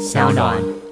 [0.00, 0.89] 小暖。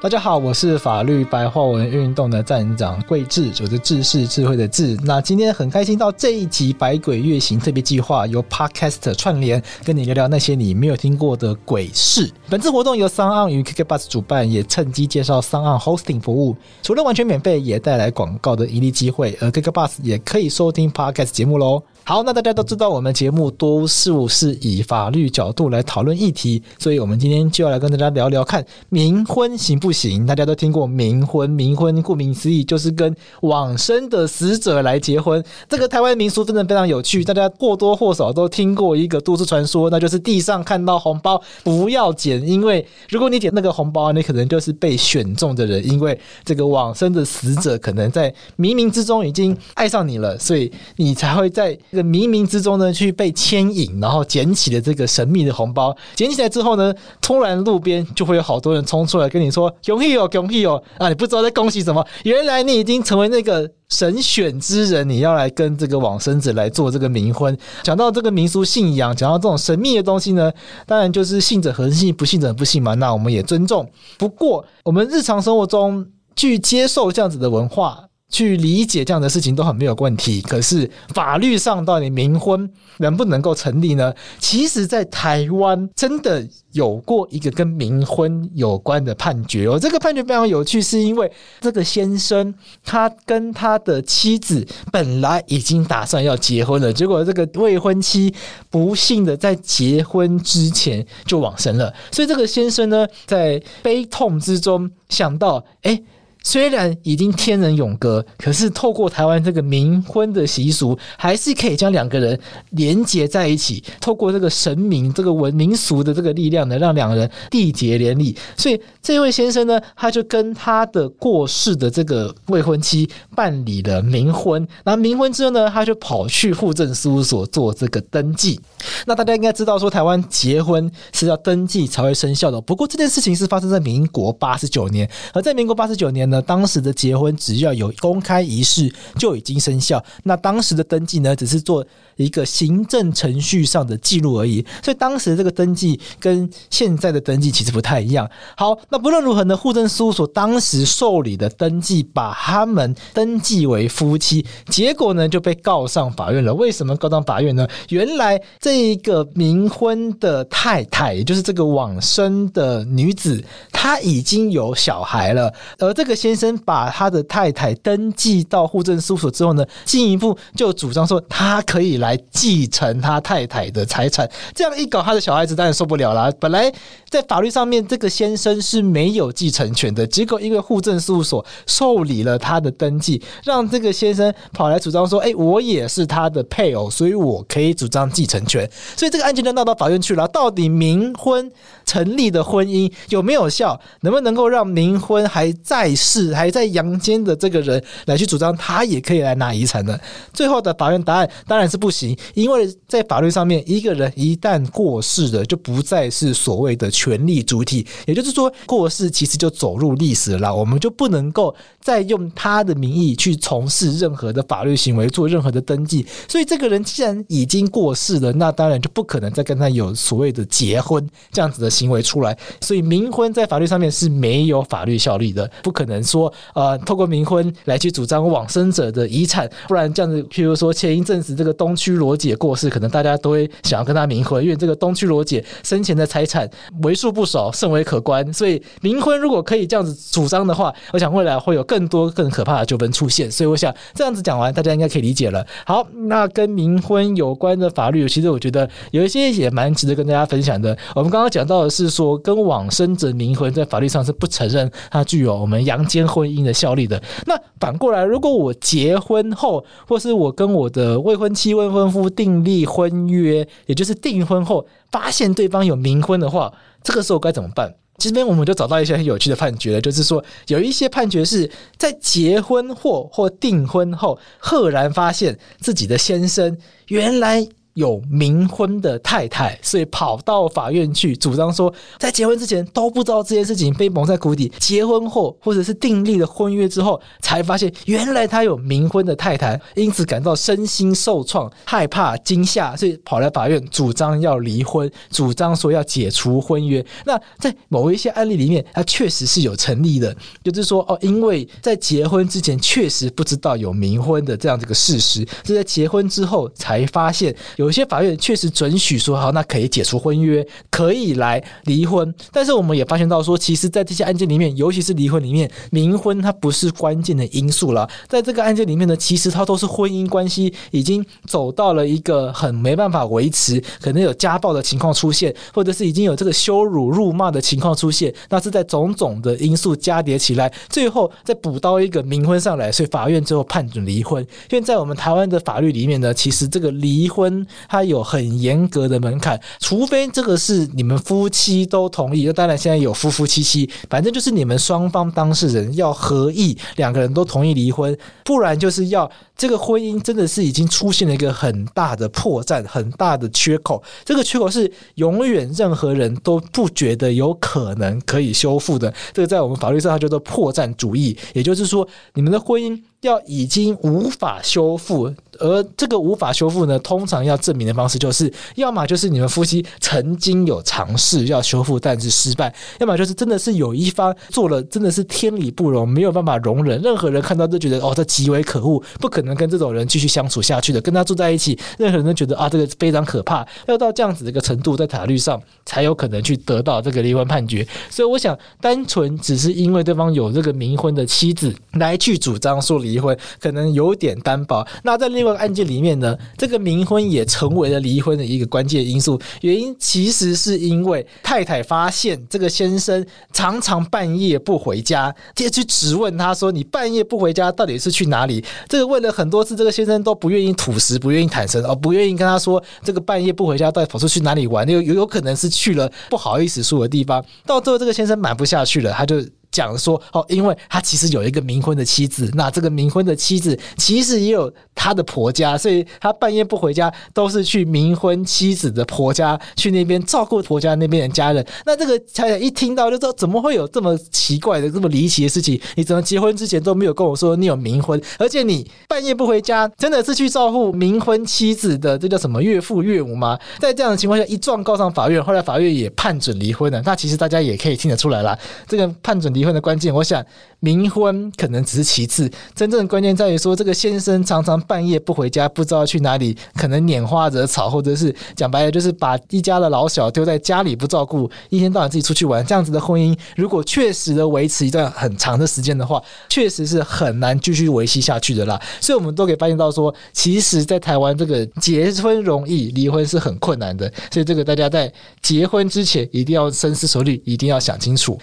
[0.00, 4.96] 大家好，我是法律白话文运动的站长桂智，我的智是智慧的智。
[5.02, 12.30] 那今天很开心到这一集百鬼月行特别计划，由 Podcast 串联，跟你聊聊那些你没有听过的鬼事。
[12.48, 19.36] 本次活动由 Sunon 与 Kikbus 主办，也趁机介绍 SoundOn Hosting 服务，除了完全免费，也带来广告的盈利机会。
[19.40, 21.82] 而 Kikbus 也可以收听 Podcast 节目喽。
[22.04, 30.24] 好，那大家都知道，我们节目多数是以法律角度来讨论议题，所以我们今天就要来跟大家聊聊看冥婚行不行？
[30.24, 35.44] 大家都听过冥婚，冥婚顾名思义就是跟往生的死者来结婚。
[35.68, 51.78] 这个台湾民俗真的非常有趣，大家或多或少都听过一个都市传说，那就是地上看到红包不要捡，因为如果你捡那个红包，你可能就是被选中的人，因为这个往生的死者可能在冥冥之中已经爱上你了，所以你才会在。
[51.90, 55.96] 这冥冥之中呢，去被牵引，然后捡起了这个神秘的红包。
[56.14, 62.06] 捡起来之后呢，突然路边就会有好多人冲出来跟你说：“恭喜哦，恭喜哦！”啊，你不知道在恭喜什么？
[62.24, 67.56] 原来你已经成为那个神选之人，你要来跟这个往生者来做这个冥婚。
[67.82, 70.52] 讲到这个民俗信仰，讲到这种神秘的东西呢，
[70.86, 72.94] 当然就是信者恒信，不信者不信嘛。
[72.94, 73.90] 那我们也尊重。
[74.18, 78.07] 不过，我们日常生活中去接受这样子的文化。
[78.30, 84.12] 去理解这样的事情都很没有问题，可是法律上到底冥婚能不能够成立呢？
[84.38, 89.78] 其实，在台湾真的有过一个跟冥婚有关的判决哦。
[89.78, 98.34] 这个判决非常有趣，是因为这个先生他跟他的妻子本来已经打算要结婚了，结果这个未婚妻
[98.68, 106.02] 不幸的在结婚之前就往生了，所以这个先生呢，在悲痛之中想到，哎。
[106.48, 112.40] 虽然已经天人永隔，可是透过台湾这个冥婚的习俗，还是可以将两个人
[112.70, 113.84] 连结在一起。
[114.00, 118.34] 透过这个神明、这个文民俗的这个力量呢，让两人缔结连理。
[118.56, 123.06] 所以这位先生呢，他就跟他的过世的这个未婚妻
[123.36, 124.66] 办理了冥婚。
[124.84, 128.58] 那冥婚之后呢，他就跑去户政事务所做这个登记。
[129.04, 132.58] 那大家应该知道，说台湾结婚是要登记才会生效的。
[132.58, 136.37] 不过这件事情是发生在民国八十九年，而在民国八十九年呢。
[136.42, 141.84] 当时的结婚只要有公开仪式就已经生效，那当时的登记呢，只是做
[142.16, 144.64] 一个行政程序上的记录而已。
[144.82, 148.28] 所以当时这个登记跟现在的登记其实不太一样。
[148.56, 156.54] 好，那不论如何呢，户政事务所当时受理的登记把他们登记为夫妻，结果呢就被告上法院了。
[156.54, 157.66] 为什么告上法院呢？
[157.88, 174.28] 原来这一个冥婚的太太，也就是这个往生的女子，她已经有小孩了，而这个先生把他的太太登记到户政事务所之后呢，进一步就主张说他可以来继承他太太的财产。
[174.54, 176.30] 这样一搞，他的小孩子当然受不了了。
[176.40, 176.72] 本来
[177.08, 190.26] 在法律上面，这个先生是没有继承权的，结果因为户政事务所受理了他的登记，让这个先生跑来主张说：“哎，我也是他的配偶，所以我可以主张继承权。”所以这个案件就闹到法院去了。
[190.28, 191.50] 到底冥婚
[191.84, 193.80] 成立的婚姻有没有效？
[194.00, 196.34] 能不能够让冥婚还在世？
[196.34, 199.98] 还在阳间的这个人来去主张，他也可以来拿遗产的。
[200.32, 207.86] 最后的法院答案当然是不行，因为在法律上面，一个人一旦过世了，就不再是所谓的权利主体。
[208.06, 216.06] 也就是说，过世其实就走入历史了，我们就不能够再用他的名义去从事任何的法律行为，做任何的登记。
[216.28, 222.36] 所以，这个人既然已经过世了，那当然就不可能再跟他有所谓的结婚这样子的行为出来。
[222.60, 226.18] 所以，冥婚在法律上面是没有法律效力的，不可能说。
[226.18, 236.50] 说呃，透过冥婚来去主张往生者的遗产，不然这样子，譬如说前一阵子这个东区罗姐过世，可能大家都会想要跟她冥婚，因为这个东区罗姐生前的财产
[236.82, 238.32] 为数不少，甚为可观。
[238.32, 243.30] 所以冥婚如果可以这样子主张的话，我想未来会有更多更可怕的纠纷出现。
[243.30, 245.46] 所以我想这样子讲完，大家应该可以理解了。
[245.64, 250.76] 好，那跟冥婚有关的法律，其实我觉得有一些也蛮值得跟大家分享的。
[250.96, 256.08] 我们刚刚讲到的是说，跟往生者冥婚在法律上是不承认它具有我们阳间。
[256.08, 257.00] 婚姻的效力的。
[257.26, 266.50] 那反过来，如果我结婚后，或是我跟我的未婚妻、未婚夫订立婚约，也就是订婚后，发现对方有冥婚的话，
[266.82, 267.74] 这个时候该怎么办？
[267.98, 276.56] 这边我们就找到一些很有趣的判决，就是说有一些判决是在结婚或或订婚后，赫然发现自己的先生
[276.86, 277.46] 原来。
[277.78, 284.52] 有冥婚的太太，所以跑到法院去主张说，在结婚之前都不知道这件事情，被蒙在鼓里。
[284.58, 296.84] 结婚后或者是订立了婚约之后，才发现原来他有冥婚的太太，因此感到身心受创、害怕、惊吓，所以跑来法院主张要离婚，主张说要解除婚约。
[297.06, 307.67] 那在某一些案例里面，它确实是有成立的，就是说哦，因为在结婚之前确实不知道有冥婚的这样这个事实，是在结婚之后才发现有。
[307.68, 312.14] 有些法院确实准许说好，那可以解除婚约，可以来离婚。
[312.32, 317.86] 但是我们也发现到说，其实，在这些案件里面，尤其是离婚里面，冥婚它不是关键的因素了。
[318.08, 328.10] 在这个案件里面呢，其实它都是婚姻关系已经走到了一个很没办法维持，可能有家暴的情况出现，或者是已经有这个羞辱、辱骂的情况出现。
[328.30, 334.26] 那是在种种的因素加叠起来，最后再补到一个冥婚上来，所以法院最后判准离婚。
[334.48, 337.46] 因为在我们台湾的法律里面呢，其实这个离婚。
[337.68, 362.80] 它有很严格的门槛，除非这个是你们夫妻都同意，那当然现在有夫夫妻妻，反正就是你们双方当事人要合意，两个人都同意离婚，不然就是要这个婚姻真的是已经出现了一个很大的破绽、很大的缺口，这个缺口是永远任何人都不觉得有可能可以修复的，这个在我们法律上它叫做破绽主义，也就是说你们的婚姻。
[363.02, 387.66] 要已经无法修复，而这个无法修复呢，通常要证明的方式就是，要么就是你们夫妻曾经有尝试要修复，但是失败；要么就是真的是有一方做了，真的是天理不容，没有办法容忍，任何人看到都觉得哦，这极为可恶，不可能跟这种人继续相处下去的，跟他住在一起，任何人都觉得啊，这个非常可怕，要到这样子的一个程度，在法律上才有可能去得到这个离婚判决。
[387.88, 392.98] 所以，我想单纯只是因为对方有这个冥婚的妻子来去主张说离。
[392.98, 394.66] 婚可能有点单薄。
[394.82, 399.20] 那在另外个案件里面呢，这个冥婚也成为了离婚的一个关键因素。
[399.42, 417.24] 原因其实是因为太太发现这个先生常常半夜不回家，接去质问他说：“你半夜不回家，到底是去哪里？”这个问了很多次，这个先生都不愿意吐实，不愿意坦诚，哦，不愿意跟他说这个半夜不回家到底跑出去哪里玩，有有有可能是去了不好意思说的地方。
[417.46, 419.22] 到最后，这个先生瞒不下去了，他就。
[419.50, 431.44] 讲说哦，因为他其实有一个冥婚的妻子，那这个冥婚的妻子其实也有他的婆家，所以他半夜不回家，都是去冥婚妻子的婆家去那边照顾婆家那边的家人。
[431.64, 435.60] 那这个太太一听到就说，怎么会有这么奇怪的、这么离奇的事情？
[435.76, 443.38] 你怎么结婚之前都没有跟我说你有冥婚，而且你半夜不回家，真的是去照顾冥婚妻子的这叫什么岳父岳母吗？
[443.58, 446.80] 在这样的情况下，一状告上法院，后来法院也判准离婚了。
[446.84, 449.48] 那其实大家也可以听得出来啦，这个判准离婚。
[449.58, 450.24] 的关键，我想
[450.60, 468.60] 冥婚可能只是其次，真正的关键在于说，这个先生常常半夜不回家，不知道去哪里，可能拈花惹草，或者是讲白了，就是把一家的老小丢在家里不照顾，一天到晚自己出去玩，这样子的婚姻，如果确实的维持一段很长的时间的话，确实是很难继续维系下去的啦。
[468.80, 473.90] 所以，我们都可以发现到说，其实，在台湾这个结婚容易，离婚是很困难的。
[474.12, 474.92] 所以，这个大家在
[475.22, 478.18] 结婚之前一定要深思熟虑，一定要想清楚。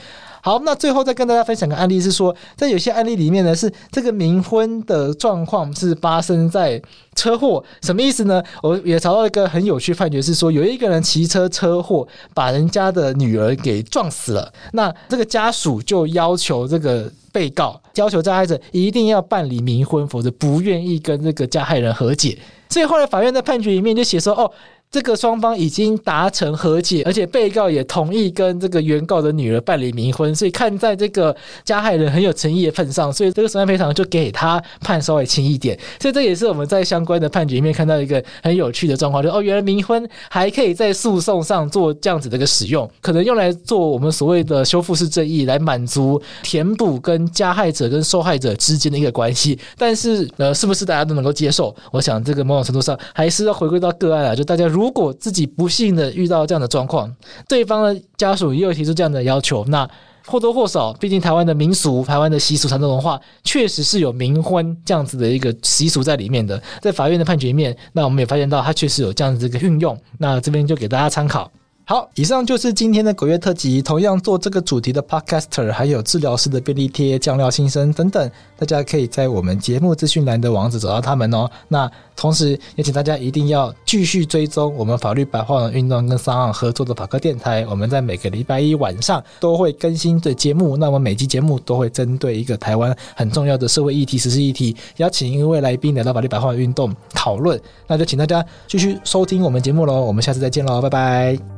[0.45, 6.79] 好，那最后再跟大家分享个案例，是说在有些案例里面呢，是这个冥婚的状况是发生在
[7.15, 8.43] 车祸，什么意思呢？
[8.61, 22.37] 我也找到一个很有趣判决，是说有一个人骑车车祸，把人家的女儿给撞死了，那这个家属就要求这个被告，要求加害者一定要办理冥婚，否则不愿意跟这个加害人和解。
[22.69, 24.51] 所以后来法院在判决里面就写说，哦。
[24.95, 31.35] 这个双方已经达成和解，而且被告也同意跟这个原告的女儿办理冥婚，所以看在这个
[31.65, 35.77] 加害人很有诚意的份上，所以这个损害赔偿就给他判稍微轻一点。
[35.99, 49.59] 所以这也是我们在相关的判决里面看到一个很有趣的状况，就哦，原来冥婚还可以在诉讼上做这样子的一个使用，可能用来做我们所谓的修复式正义，来满足填补跟加害者跟受害者之间的一个关系。
[49.77, 51.75] 但是呃，是不是大家都能够接受？
[51.91, 54.84] 我想这个某种程度上还是要回归到个案啊，就大家如。
[54.85, 57.11] 如果自己不幸的遇到这样的状况，
[57.49, 59.89] 对方的家属也有提出这样的要求，那
[60.27, 66.61] 或多或少，毕竟台湾的民俗、台湾的习俗、传统文化，确实是有冥婚这样子的一个习俗在里面的。
[66.83, 69.99] 在法院的判决面，那我们也发现到，它确实有这样子的一个运用。
[70.19, 71.51] 那这边就给大家参考。
[71.87, 73.79] 好，以上就是今天的鬼月特辑。
[73.79, 81.47] 同样做这个主题的 Podcaster，还有治疗师的便利贴、酱料新生等等，大家可以在我们节目资讯栏的网址找到他们哦。
[81.67, 87.63] 那同时也请大家一定要继续追踪我们法律白话文运动跟 SoundOn 合作的法科电台。
[87.69, 90.75] 我们在每个礼拜一晚上都会更新的节目。
[90.75, 97.61] 那我们每期节目都会针对一个台湾很重要的社会议题、时事议题，邀请一位来宾来到法律白话文运动讨论。
[97.85, 100.01] 那就请大家继续收听我们节目喽。
[100.01, 101.54] 我们下次再见喽，拜拜。